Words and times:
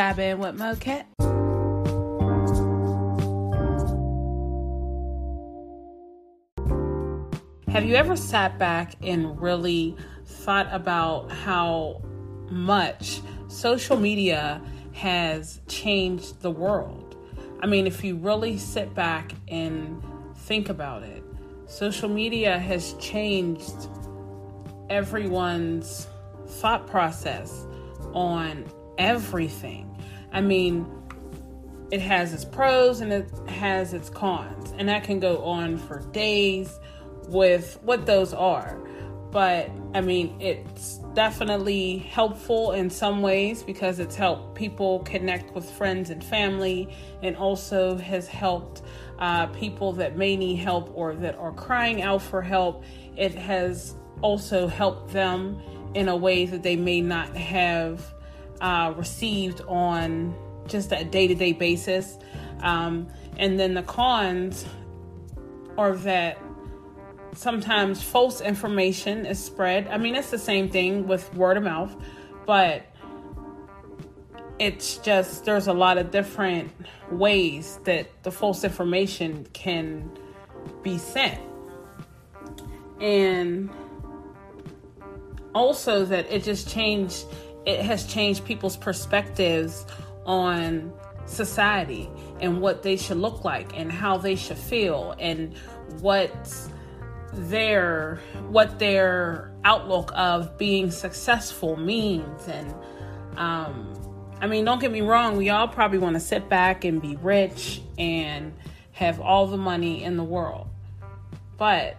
Vibing 0.00 0.38
with 0.38 0.56
Moket. 0.56 1.04
Have 7.70 7.84
you 7.84 7.94
ever 7.96 8.16
sat 8.16 8.58
back 8.58 8.94
and 9.02 9.38
really 9.38 9.94
thought 10.24 10.66
about 10.72 11.30
how 11.30 12.00
much 12.48 13.20
social 13.48 13.98
media 13.98 14.62
has 14.94 15.60
changed 15.68 16.40
the 16.40 16.50
world? 16.50 17.14
I 17.60 17.66
mean, 17.66 17.86
if 17.86 18.02
you 18.02 18.16
really 18.16 18.56
sit 18.56 18.94
back 18.94 19.32
and 19.48 20.02
think 20.34 20.70
about 20.70 21.02
it, 21.02 21.22
social 21.66 22.08
media 22.08 22.58
has 22.58 22.94
changed 22.94 23.90
everyone's 24.88 26.06
thought 26.46 26.86
process 26.86 27.66
on 28.14 28.64
everything. 29.02 29.88
I 30.32 30.40
mean, 30.40 30.86
it 31.90 32.00
has 32.00 32.32
its 32.32 32.44
pros 32.44 33.00
and 33.00 33.12
it 33.12 33.28
has 33.48 33.92
its 33.92 34.08
cons, 34.08 34.72
and 34.78 34.88
that 34.88 35.04
can 35.04 35.20
go 35.20 35.44
on 35.44 35.76
for 35.76 35.98
days 36.12 36.78
with 37.28 37.78
what 37.82 38.06
those 38.06 38.32
are. 38.32 38.78
But 39.30 39.70
I 39.94 40.00
mean, 40.00 40.40
it's 40.40 40.98
definitely 41.14 41.98
helpful 41.98 42.72
in 42.72 42.90
some 42.90 43.22
ways 43.22 43.62
because 43.62 43.98
it's 43.98 44.14
helped 44.14 44.54
people 44.54 45.00
connect 45.00 45.54
with 45.54 45.68
friends 45.70 46.10
and 46.10 46.22
family, 46.22 46.88
and 47.22 47.36
also 47.36 47.96
has 47.98 48.28
helped 48.28 48.82
uh, 49.18 49.46
people 49.48 49.92
that 49.94 50.16
may 50.16 50.36
need 50.36 50.56
help 50.56 50.90
or 50.94 51.14
that 51.16 51.34
are 51.36 51.52
crying 51.52 52.02
out 52.02 52.22
for 52.22 52.40
help. 52.40 52.84
It 53.16 53.34
has 53.34 53.94
also 54.22 54.66
helped 54.66 55.12
them 55.12 55.60
in 55.94 56.08
a 56.08 56.16
way 56.16 56.46
that 56.46 56.62
they 56.62 56.76
may 56.76 57.00
not 57.00 57.36
have 57.36 58.14
uh, 58.62 58.94
received 58.96 59.60
on 59.68 60.34
just 60.66 60.92
a 60.92 61.04
day 61.04 61.26
to 61.26 61.34
day 61.34 61.52
basis. 61.52 62.16
Um, 62.60 63.08
and 63.36 63.58
then 63.58 63.74
the 63.74 63.82
cons 63.82 64.64
are 65.76 65.96
that 65.96 66.38
sometimes 67.34 68.02
false 68.02 68.40
information 68.40 69.26
is 69.26 69.42
spread. 69.42 69.88
I 69.88 69.98
mean, 69.98 70.14
it's 70.14 70.30
the 70.30 70.38
same 70.38 70.70
thing 70.70 71.06
with 71.08 71.34
word 71.34 71.56
of 71.56 71.64
mouth, 71.64 71.94
but 72.46 72.86
it's 74.58 74.98
just 74.98 75.44
there's 75.44 75.66
a 75.66 75.72
lot 75.72 75.98
of 75.98 76.10
different 76.10 76.70
ways 77.10 77.80
that 77.84 78.22
the 78.22 78.30
false 78.30 78.62
information 78.62 79.46
can 79.52 80.08
be 80.82 80.98
sent. 80.98 81.40
And 83.00 83.70
also 85.54 86.04
that 86.04 86.30
it 86.30 86.44
just 86.44 86.68
changed 86.68 87.26
it 87.64 87.80
has 87.82 88.06
changed 88.06 88.44
people's 88.44 88.76
perspectives 88.76 89.86
on 90.26 90.92
society 91.26 92.10
and 92.40 92.60
what 92.60 92.82
they 92.82 92.96
should 92.96 93.16
look 93.16 93.44
like 93.44 93.76
and 93.78 93.90
how 93.90 94.16
they 94.16 94.34
should 94.34 94.58
feel 94.58 95.14
and 95.18 95.56
what 96.00 96.32
their 97.32 98.20
what 98.48 98.78
their 98.78 99.52
outlook 99.64 100.12
of 100.14 100.58
being 100.58 100.90
successful 100.90 101.76
means. 101.76 102.48
And 102.48 102.74
um 103.36 103.94
I 104.40 104.46
mean 104.46 104.64
don't 104.64 104.80
get 104.80 104.90
me 104.90 105.00
wrong 105.00 105.36
we 105.36 105.48
all 105.50 105.68
probably 105.68 105.98
want 105.98 106.14
to 106.14 106.20
sit 106.20 106.48
back 106.48 106.84
and 106.84 107.00
be 107.00 107.16
rich 107.16 107.80
and 107.96 108.52
have 108.92 109.20
all 109.20 109.46
the 109.46 109.56
money 109.56 110.02
in 110.02 110.16
the 110.16 110.24
world. 110.24 110.68
But 111.56 111.96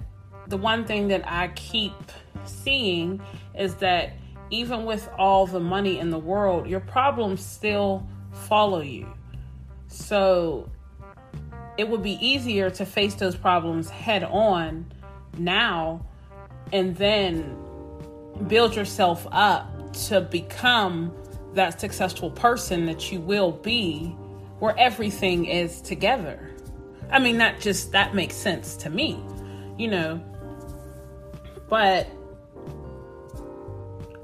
the 0.48 0.58
one 0.58 0.86
thing 0.86 1.08
that 1.08 1.24
I 1.26 1.48
keep 1.50 1.94
seeing 2.46 3.22
is 3.56 3.76
that 3.76 4.14
even 4.50 4.86
with 4.86 5.10
all 5.18 5.48
the 5.48 5.60
money 5.60 6.00
in 6.00 6.10
the 6.10 6.20
world, 6.20 6.68
your 6.68 6.80
problems 6.80 7.44
still 7.44 8.08
follow 8.32 8.82
you. 8.82 9.08
So 9.88 10.70
it 11.78 11.88
would 11.88 12.04
be 12.04 12.18
easier 12.26 12.70
to 12.72 12.86
face 12.86 13.16
those 13.16 13.36
problems 13.36 13.90
head 13.90 14.24
on 14.24 14.92
now 15.38 16.06
and 16.72 16.96
then 16.96 17.56
build 18.48 18.76
yourself 18.76 19.28
up 19.32 19.94
to 19.94 20.22
become 20.22 21.14
that 21.54 21.80
successful 21.80 22.32
person 22.32 22.86
that 22.88 23.12
you 23.12 23.20
will 23.20 23.52
be 23.52 24.08
where 24.60 24.78
everything 24.78 25.46
is 25.46 25.82
together. 25.82 26.52
I 27.12 27.20
mean, 27.20 27.38
not 27.38 27.60
just 27.60 27.92
that 27.92 28.16
makes 28.16 28.36
sense 28.36 28.76
to 28.78 28.90
me, 28.90 29.24
you 29.78 29.88
know, 29.88 30.24
but 31.70 32.08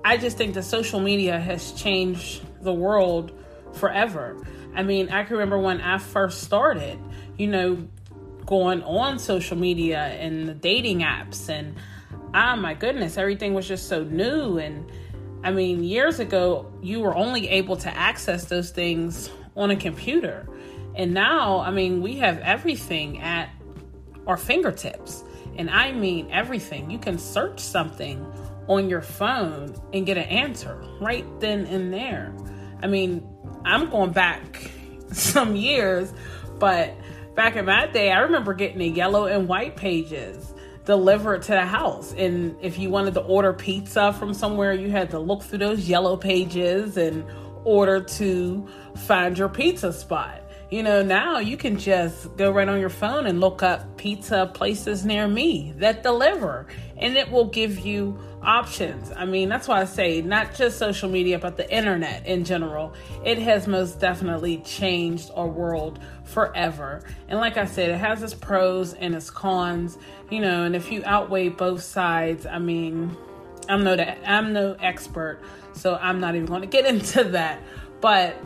I 0.04 0.18
just 0.18 0.38
think 0.38 0.54
that 0.54 0.64
social 0.64 1.00
media 1.00 1.40
has 1.40 1.72
changed 1.74 2.42
the 2.64 2.74
world 2.74 3.32
forever. 3.74 4.46
I 4.74 4.84
mean, 4.84 5.10
I 5.10 5.24
can 5.24 5.34
remember 5.34 5.60
when 5.60 5.82
I 5.82 5.98
first 5.98 6.44
started, 6.44 7.00
you 7.38 7.48
know, 7.48 7.88
going 8.46 8.82
on 8.84 9.20
social 9.20 9.58
media 9.58 10.00
and 10.00 10.48
the 10.48 10.54
dating 10.54 11.00
apps, 11.00 11.50
and 11.50 11.76
oh 12.34 12.56
my 12.56 12.74
goodness, 12.74 13.18
everything 13.18 13.54
was 13.54 13.68
just 13.68 13.88
so 13.88 14.04
new. 14.04 14.58
And 14.58 14.90
I 15.44 15.52
mean, 15.52 15.84
years 15.84 16.20
ago, 16.20 16.72
you 16.82 17.00
were 17.02 17.16
only 17.16 17.48
able 17.50 17.78
to 17.78 17.96
access 17.96 18.46
those 18.46 18.72
things 18.72 19.30
on 19.56 19.72
a 19.72 19.76
computer. 19.76 20.48
And 20.96 21.14
now, 21.14 21.60
I 21.60 21.72
mean, 21.72 22.02
we 22.02 22.18
have 22.18 22.40
everything 22.40 23.22
at 23.22 23.50
our 24.28 24.38
fingertips. 24.38 25.24
And 25.58 25.70
I 25.70 25.92
mean 25.92 26.28
everything. 26.32 26.90
You 26.90 27.00
can 27.00 27.18
search 27.18 27.60
something 27.60 28.26
on 28.70 28.88
your 28.88 29.02
phone 29.02 29.76
and 29.94 30.06
get 30.06 30.18
an 30.18 30.24
answer 30.24 30.82
right 31.02 31.26
then 31.42 31.66
and 31.66 31.92
there. 31.92 32.34
I 32.82 32.88
mean, 32.88 33.28
I'm 33.66 33.90
going 33.90 34.12
back 34.12 34.72
some 35.12 35.56
years, 35.56 36.14
but 36.60 36.96
back 37.36 37.56
in 37.56 37.66
my 37.66 37.88
day, 37.88 38.12
I 38.12 38.20
remember 38.20 38.54
getting 38.54 38.78
the 38.78 38.88
yellow 38.88 39.26
and 39.26 39.50
white 39.50 39.76
pages 39.76 40.54
delivered 40.86 41.42
to 41.44 41.52
the 41.52 41.66
house. 41.66 42.14
And 42.14 42.56
if 42.62 42.80
you 42.80 42.90
wanted 42.90 43.16
to 43.16 43.22
order 43.22 43.54
pizza 43.54 44.14
from 44.14 44.34
somewhere, 44.34 44.74
you 44.74 44.90
had 44.90 45.10
to 45.12 45.20
look 45.20 45.44
through 45.44 45.60
those 45.60 45.90
yellow 45.90 46.16
pages 46.16 46.96
and 46.96 47.26
order 47.64 48.02
to 48.02 48.68
find 48.96 49.38
your 49.38 49.50
pizza 49.50 49.92
spot. 49.92 50.49
You 50.70 50.84
know, 50.84 51.02
now 51.02 51.40
you 51.40 51.58
can 51.58 51.80
just 51.80 52.38
go 52.38 52.52
right 52.52 52.70
on 52.70 52.80
your 52.80 52.90
phone 52.90 53.26
and 53.26 53.40
look 53.40 53.64
up 53.64 53.98
pizza 53.98 54.52
places 54.54 55.04
near 55.04 55.28
me 55.28 55.74
that 55.78 56.04
deliver, 56.04 56.68
and 56.96 57.18
it 57.18 57.32
will 57.32 57.48
give 57.48 57.80
you 57.80 58.20
options. 58.44 59.12
I 59.16 59.26
mean, 59.26 59.50
that's 59.50 59.68
why 59.68 59.82
I 59.82 59.86
say 59.86 60.22
not 60.22 60.54
just 60.54 60.78
social 60.78 61.10
media, 61.10 61.40
but 61.40 61.58
the 61.58 61.68
internet 61.76 62.28
in 62.28 62.44
general. 62.44 62.94
It 63.26 63.40
has 63.40 63.66
most 63.66 64.00
definitely 64.00 64.58
changed 64.60 65.32
our 65.34 65.48
world 65.48 65.98
forever. 66.24 67.02
And 67.28 67.40
like 67.40 67.58
I 67.58 67.66
said, 67.66 67.90
it 67.90 67.98
has 67.98 68.22
its 68.22 68.36
pros 68.36 68.94
and 68.94 69.16
its 69.16 69.32
cons, 69.32 69.98
you 70.30 70.40
know, 70.40 70.66
and 70.66 70.76
if 70.76 70.92
you 70.92 71.02
outweigh 71.04 71.50
both 71.50 71.82
sides, 71.82 72.46
I 72.46 72.60
mean, 72.60 73.18
I'm 73.68 73.84
no 73.84 73.96
I'm 74.24 74.54
no 74.54 74.76
expert, 74.80 75.42
so 75.74 75.96
I'm 75.96 76.20
not 76.20 76.36
even 76.36 76.46
going 76.46 76.62
to 76.62 76.68
get 76.68 76.86
into 76.94 77.24
that. 77.24 77.60
But 78.02 78.38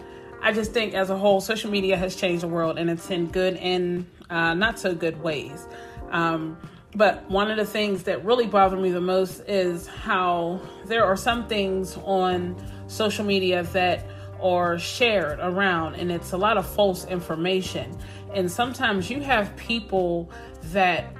I 0.43 0.51
just 0.51 0.73
think 0.73 0.93
as 0.93 1.09
a 1.09 1.17
whole, 1.17 1.39
social 1.39 1.71
media 1.71 1.95
has 1.95 2.17
changed 2.17 2.43
the 2.43 2.49
world 2.49 2.77
and 2.77 2.89
it's 2.89 3.09
in 3.09 3.27
good 3.27 3.55
and 3.55 4.05
uh, 4.29 4.53
not 4.53 4.77
so 4.77 4.93
good 4.93 5.23
ways. 5.23 5.67
Um, 6.11 6.57
but 6.95 7.27
one 7.29 7.49
of 7.49 7.55
the 7.55 7.65
things 7.65 8.03
that 8.03 8.25
really 8.25 8.45
bother 8.45 8.75
me 8.75 8.91
the 8.91 8.99
most 8.99 9.39
is 9.47 9.87
how 9.87 10.61
there 10.85 11.05
are 11.05 11.15
some 11.15 11.47
things 11.47 11.97
on 12.03 12.61
social 12.87 13.23
media 13.23 13.63
that 13.71 14.05
are 14.41 14.77
shared 14.77 15.39
around, 15.39 15.95
and 15.95 16.11
it's 16.11 16.33
a 16.33 16.37
lot 16.37 16.57
of 16.57 16.67
false 16.67 17.05
information. 17.05 17.97
And 18.33 18.51
sometimes 18.51 19.09
you 19.09 19.21
have 19.21 19.55
people 19.55 20.29
that 20.65 21.15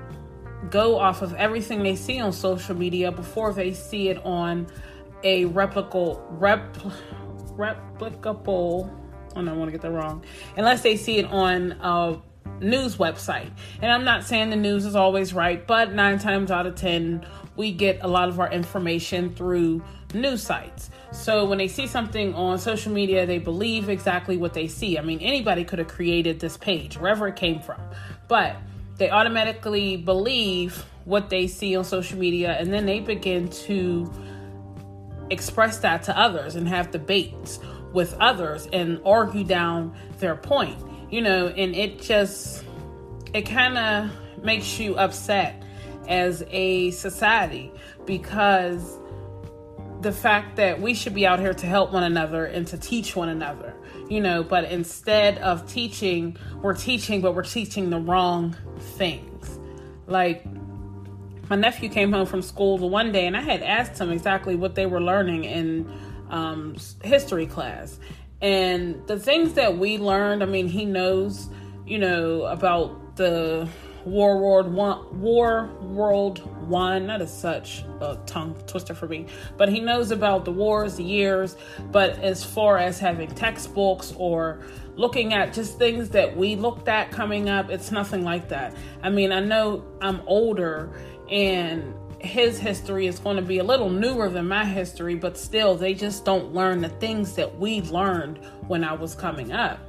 go 0.69 0.99
off 0.99 1.21
of 1.21 1.33
everything 1.35 1.81
they 1.81 1.95
see 1.95 2.19
on 2.19 2.33
social 2.33 2.75
media 2.75 3.11
before 3.11 3.53
they 3.53 3.73
see 3.73 4.09
it 4.09 4.23
on 4.25 4.67
a 5.23 5.45
replicable 5.45 6.21
rep, 6.29 6.75
replicable. 7.55 9.02
I 9.35 9.53
want 9.53 9.67
to 9.67 9.71
get 9.71 9.81
that 9.81 9.91
wrong. 9.91 10.23
Unless 10.57 10.81
they 10.81 10.97
see 10.97 11.17
it 11.17 11.25
on 11.25 11.73
a 11.81 12.17
news 12.59 12.97
website. 12.97 13.51
And 13.81 13.91
I'm 13.91 14.03
not 14.03 14.23
saying 14.23 14.49
the 14.49 14.55
news 14.55 14.85
is 14.85 14.95
always 14.95 15.33
right, 15.33 15.65
but 15.65 15.93
nine 15.93 16.19
times 16.19 16.51
out 16.51 16.65
of 16.65 16.75
10, 16.75 17.25
we 17.55 17.71
get 17.71 17.99
a 18.01 18.07
lot 18.07 18.29
of 18.29 18.39
our 18.39 18.51
information 18.51 19.33
through 19.33 19.83
news 20.13 20.43
sites. 20.43 20.89
So 21.11 21.45
when 21.45 21.57
they 21.57 21.67
see 21.67 21.87
something 21.87 22.33
on 22.33 22.59
social 22.59 22.91
media, 22.91 23.25
they 23.25 23.39
believe 23.39 23.89
exactly 23.89 24.37
what 24.37 24.53
they 24.53 24.67
see. 24.67 24.97
I 24.97 25.01
mean, 25.01 25.19
anybody 25.19 25.63
could 25.63 25.79
have 25.79 25.87
created 25.87 26.39
this 26.39 26.57
page, 26.57 26.97
wherever 26.97 27.27
it 27.27 27.35
came 27.35 27.59
from, 27.59 27.81
but 28.27 28.55
they 28.97 29.09
automatically 29.09 29.97
believe 29.97 30.85
what 31.05 31.29
they 31.29 31.47
see 31.47 31.75
on 31.75 31.83
social 31.83 32.17
media 32.17 32.51
and 32.53 32.71
then 32.71 32.85
they 32.85 32.99
begin 32.99 33.49
to 33.49 34.11
express 35.29 35.79
that 35.79 36.03
to 36.03 36.17
others 36.17 36.55
and 36.55 36.67
have 36.67 36.91
debates 36.91 37.59
with 37.93 38.13
others 38.19 38.67
and 38.73 38.99
argue 39.05 39.43
down 39.43 39.95
their 40.19 40.35
point 40.35 40.77
you 41.13 41.21
know, 41.21 41.45
and 41.49 41.75
it 41.75 42.01
just, 42.01 42.65
it 43.35 43.43
kind 43.43 43.77
of 43.77 44.43
makes 44.43 44.79
you 44.79 44.95
upset 44.95 45.61
as 46.07 46.43
a 46.49 46.89
society 46.89 47.71
because 48.07 48.97
the 50.01 50.11
fact 50.11 50.55
that 50.55 50.81
we 50.81 50.95
should 50.95 51.13
be 51.13 51.27
out 51.27 51.39
here 51.39 51.53
to 51.53 51.67
help 51.67 51.93
one 51.93 52.01
another 52.01 52.45
and 52.45 52.65
to 52.65 52.79
teach 52.79 53.15
one 53.15 53.29
another. 53.29 53.75
you 54.09 54.21
know, 54.21 54.43
but 54.43 54.65
instead 54.65 55.37
of 55.37 55.71
teaching, 55.71 56.35
we're 56.63 56.73
teaching, 56.73 57.21
but 57.21 57.35
we're 57.35 57.43
teaching 57.43 57.91
the 57.91 57.99
wrong 57.99 58.55
things. 58.79 59.59
Like, 60.07 60.43
my 61.47 61.55
nephew 61.55 61.89
came 61.89 62.11
home 62.11 62.25
from 62.25 62.41
school 62.41 62.79
the 62.79 62.87
one 62.87 63.11
day 63.11 63.27
and 63.27 63.37
I 63.37 63.41
had 63.41 63.61
asked 63.61 64.01
him 64.01 64.11
exactly 64.11 64.55
what 64.55 64.73
they 64.73 64.87
were 64.87 65.01
learning 65.01 65.43
in 65.43 65.91
um, 66.33 66.75
history 67.03 67.45
class. 67.45 67.99
And 68.41 69.05
the 69.07 69.17
things 69.17 69.53
that 69.53 69.77
we 69.77 69.97
learned, 69.97 70.43
I 70.43 70.47
mean, 70.47 70.67
he 70.67 70.83
knows, 70.83 71.47
you 71.85 71.99
know, 71.99 72.43
about 72.43 73.15
the 73.15 73.69
War 74.03 74.39
World 74.39 74.73
One, 74.73 75.21
War 75.21 75.69
World 75.81 76.39
One. 76.67 77.07
That 77.07 77.21
is 77.21 77.31
such 77.31 77.85
a 78.01 78.17
tongue 78.25 78.55
twister 78.67 78.93
for 78.93 79.07
me. 79.07 79.27
But 79.55 79.69
he 79.69 79.79
knows 79.79 80.11
about 80.11 80.43
the 80.43 80.51
wars, 80.51 80.95
the 80.95 81.03
years. 81.03 81.55
But 81.91 82.19
as 82.19 82.43
far 82.43 82.79
as 82.79 82.99
having 82.99 83.29
textbooks 83.29 84.13
or 84.17 84.59
looking 84.95 85.33
at 85.33 85.53
just 85.53 85.77
things 85.77 86.09
that 86.09 86.35
we 86.35 86.55
looked 86.55 86.87
at 86.87 87.11
coming 87.11 87.47
up, 87.47 87.69
it's 87.69 87.91
nothing 87.91 88.23
like 88.23 88.49
that. 88.49 88.75
I 89.03 89.09
mean, 89.09 89.31
I 89.31 89.39
know 89.39 89.85
I'm 90.01 90.21
older 90.25 90.91
and 91.29 91.93
his 92.23 92.57
history 92.57 93.05
is 93.05 93.19
going 93.19 93.35
to 93.35 93.41
be 93.41 93.59
a 93.59 93.63
little 93.63 93.89
newer 93.89 94.29
than 94.29 94.47
my 94.47 94.63
history, 94.63 95.15
but 95.15 95.37
still, 95.37 95.75
they 95.75 95.93
just 95.93 96.23
don't 96.23 96.53
learn 96.53 96.81
the 96.81 96.89
things 96.89 97.35
that 97.35 97.59
we 97.59 97.81
learned 97.81 98.39
when 98.67 98.83
I 98.83 98.93
was 98.93 99.13
coming 99.13 99.51
up. 99.51 99.79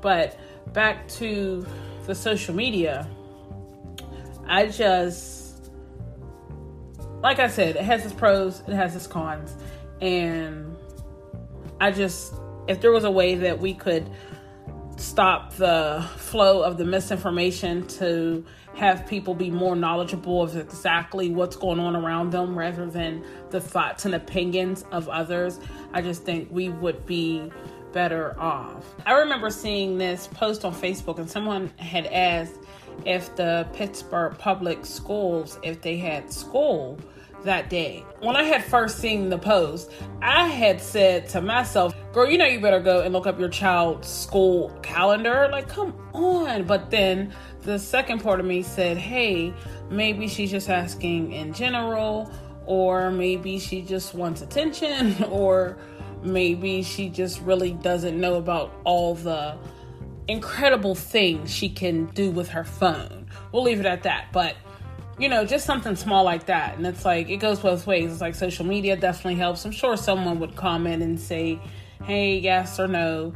But 0.00 0.38
back 0.72 1.06
to 1.08 1.64
the 2.06 2.14
social 2.14 2.54
media, 2.54 3.08
I 4.46 4.66
just, 4.66 5.70
like 7.22 7.38
I 7.38 7.46
said, 7.46 7.76
it 7.76 7.84
has 7.84 8.04
its 8.04 8.14
pros, 8.14 8.60
it 8.66 8.74
has 8.74 8.96
its 8.96 9.06
cons. 9.06 9.56
And 10.00 10.76
I 11.80 11.92
just, 11.92 12.34
if 12.66 12.80
there 12.80 12.90
was 12.90 13.04
a 13.04 13.10
way 13.10 13.36
that 13.36 13.60
we 13.60 13.72
could 13.72 14.10
stop 14.98 15.54
the 15.54 16.04
flow 16.16 16.62
of 16.62 16.76
the 16.76 16.84
misinformation 16.84 17.86
to 17.86 18.44
have 18.74 19.06
people 19.06 19.34
be 19.34 19.50
more 19.50 19.74
knowledgeable 19.74 20.42
of 20.42 20.56
exactly 20.56 21.30
what's 21.30 21.56
going 21.56 21.78
on 21.80 21.96
around 21.96 22.30
them 22.30 22.58
rather 22.58 22.86
than 22.86 23.24
the 23.50 23.60
thoughts 23.60 24.04
and 24.04 24.14
opinions 24.14 24.84
of 24.92 25.08
others, 25.08 25.60
I 25.92 26.02
just 26.02 26.22
think 26.24 26.48
we 26.50 26.68
would 26.68 27.06
be 27.06 27.50
better 27.92 28.38
off. 28.38 28.84
I 29.06 29.12
remember 29.14 29.50
seeing 29.50 29.98
this 29.98 30.26
post 30.26 30.64
on 30.64 30.74
Facebook 30.74 31.18
and 31.18 31.28
someone 31.28 31.72
had 31.78 32.06
asked 32.06 32.58
if 33.06 33.34
the 33.36 33.66
Pittsburgh 33.72 34.36
public 34.38 34.84
schools 34.84 35.58
if 35.62 35.80
they 35.80 35.96
had 35.96 36.32
school 36.32 36.98
that 37.44 37.70
day. 37.70 38.04
When 38.20 38.36
I 38.36 38.42
had 38.42 38.64
first 38.64 38.98
seen 38.98 39.28
the 39.28 39.38
post, 39.38 39.90
I 40.22 40.48
had 40.48 40.80
said 40.80 41.28
to 41.30 41.40
myself, 41.40 41.94
girl, 42.12 42.28
you 42.28 42.38
know 42.38 42.46
you 42.46 42.60
better 42.60 42.80
go 42.80 43.00
and 43.00 43.12
look 43.12 43.26
up 43.26 43.38
your 43.38 43.48
child's 43.48 44.08
school 44.08 44.70
calendar. 44.82 45.48
Like, 45.50 45.68
come 45.68 45.94
on. 46.14 46.64
But 46.64 46.90
then 46.90 47.32
the 47.62 47.78
second 47.78 48.22
part 48.22 48.40
of 48.40 48.46
me 48.46 48.62
said, 48.62 48.96
hey, 48.96 49.52
maybe 49.90 50.28
she's 50.28 50.50
just 50.50 50.68
asking 50.68 51.32
in 51.32 51.52
general, 51.52 52.30
or 52.66 53.10
maybe 53.10 53.58
she 53.58 53.82
just 53.82 54.14
wants 54.14 54.42
attention, 54.42 55.22
or 55.30 55.78
maybe 56.22 56.82
she 56.82 57.08
just 57.08 57.40
really 57.42 57.72
doesn't 57.72 58.20
know 58.20 58.34
about 58.34 58.72
all 58.84 59.14
the 59.14 59.56
incredible 60.26 60.94
things 60.94 61.52
she 61.52 61.68
can 61.68 62.06
do 62.06 62.30
with 62.30 62.48
her 62.48 62.64
phone. 62.64 63.26
We'll 63.52 63.62
leave 63.62 63.80
it 63.80 63.86
at 63.86 64.02
that. 64.02 64.26
But 64.32 64.56
you 65.18 65.28
know, 65.28 65.44
just 65.44 65.66
something 65.66 65.96
small 65.96 66.24
like 66.24 66.46
that. 66.46 66.76
And 66.76 66.86
it's 66.86 67.04
like, 67.04 67.28
it 67.28 67.38
goes 67.38 67.60
both 67.60 67.86
ways. 67.86 68.12
It's 68.12 68.20
like 68.20 68.34
social 68.34 68.64
media 68.64 68.96
definitely 68.96 69.36
helps. 69.36 69.64
I'm 69.64 69.72
sure 69.72 69.96
someone 69.96 70.38
would 70.40 70.54
comment 70.56 71.02
and 71.02 71.20
say, 71.20 71.60
hey, 72.04 72.38
yes 72.38 72.78
or 72.78 72.86
no. 72.86 73.34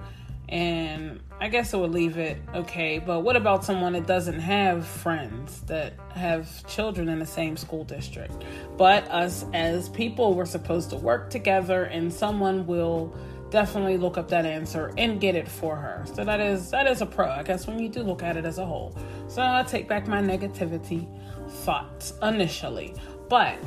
And 0.49 1.21
I 1.41 1.49
guess 1.49 1.73
it 1.73 1.79
would 1.79 1.91
leave 1.91 2.19
it 2.19 2.39
okay. 2.55 2.99
But 2.99 3.21
what 3.21 3.37
about 3.37 3.65
someone 3.65 3.95
that 3.95 4.07
doesn't 4.07 4.39
have 4.39 4.87
friends 4.87 5.63
that 5.63 5.95
have 6.15 6.65
children 6.69 7.09
in 7.09 7.19
the 7.19 7.27
same 7.27 7.57
school 7.57 7.85
district? 7.85 8.45
But 8.77 9.11
us 9.11 9.45
as 9.53 9.89
people, 9.89 10.35
we're 10.35 10.45
supposed 10.45 10.91
to 10.91 10.97
work 10.97 11.31
together, 11.31 11.85
and 11.85 12.13
someone 12.13 12.67
will 12.67 13.17
definitely 13.53 13.99
look 13.99 14.17
up 14.17 14.29
that 14.31 14.47
answer 14.47 14.93
and 14.97 15.21
get 15.21 15.37
it 15.37 15.47
for 15.47 15.77
her. 15.77 16.05
So 16.15 16.25
that 16.25 16.41
is 16.41 16.71
that 16.71 16.89
is 16.89 17.03
a 17.03 17.07
pro, 17.07 17.29
I 17.29 17.43
guess, 17.45 17.67
when 17.67 17.79
you 17.79 17.89
do 17.89 18.03
look 18.03 18.23
at 18.23 18.37
it 18.37 18.45
as 18.45 18.59
a 18.59 18.67
whole. 18.67 18.97
So 19.29 19.43
I 19.43 19.63
take 19.63 19.87
back 19.87 20.09
my 20.09 20.21
negativity 20.21 21.07
thoughts 21.49 22.15
initially, 22.23 22.95
but 23.29 23.59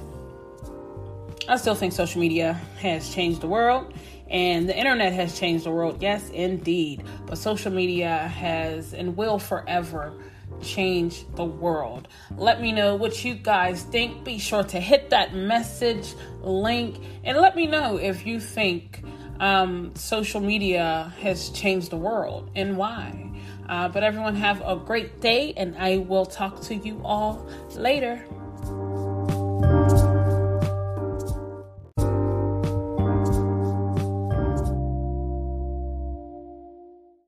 I 1.47 1.55
still 1.57 1.75
think 1.75 1.93
social 1.93 2.19
media 2.19 2.53
has 2.79 3.13
changed 3.13 3.41
the 3.41 3.47
world 3.47 3.93
and 4.29 4.67
the 4.67 4.75
internet 4.75 5.13
has 5.13 5.39
changed 5.39 5.65
the 5.65 5.71
world. 5.71 6.01
Yes, 6.01 6.29
indeed. 6.29 7.03
But 7.27 7.37
social 7.37 7.71
media 7.71 8.17
has 8.17 8.93
and 8.93 9.15
will 9.15 9.37
forever 9.37 10.13
change 10.61 11.25
the 11.35 11.45
world. 11.45 12.07
Let 12.35 12.61
me 12.61 12.71
know 12.71 12.95
what 12.95 13.23
you 13.23 13.35
guys 13.35 13.83
think. 13.83 14.23
Be 14.23 14.39
sure 14.39 14.63
to 14.63 14.79
hit 14.79 15.11
that 15.11 15.35
message 15.35 16.15
link 16.41 16.97
and 17.23 17.37
let 17.37 17.55
me 17.55 17.67
know 17.67 17.97
if 17.97 18.25
you 18.25 18.39
think 18.39 19.03
um, 19.39 19.93
social 19.95 20.41
media 20.41 21.13
has 21.21 21.49
changed 21.49 21.91
the 21.91 21.97
world 21.97 22.49
and 22.55 22.77
why. 22.77 23.31
Uh, 23.67 23.87
but 23.89 24.03
everyone 24.03 24.35
have 24.35 24.61
a 24.61 24.75
great 24.75 25.21
day, 25.21 25.53
and 25.57 25.75
I 25.77 25.97
will 25.97 26.25
talk 26.25 26.61
to 26.63 26.75
you 26.75 27.01
all 27.03 27.47
later. 27.75 28.23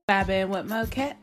Vibing 0.08 0.48
with 0.48 0.66
Mocat. 0.68 1.16